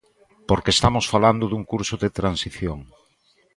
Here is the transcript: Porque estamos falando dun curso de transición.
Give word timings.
Porque 0.49 0.73
estamos 0.75 1.05
falando 1.13 1.45
dun 1.51 1.63
curso 1.71 1.95
de 2.03 2.13
transición. 2.19 2.79